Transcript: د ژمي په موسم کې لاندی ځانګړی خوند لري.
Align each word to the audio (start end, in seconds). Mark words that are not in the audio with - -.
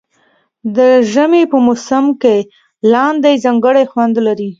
د 0.77 0.79
ژمي 1.11 1.43
په 1.51 1.57
موسم 1.67 2.05
کې 2.21 2.35
لاندی 2.91 3.35
ځانګړی 3.45 3.83
خوند 3.91 4.15
لري. 4.27 4.49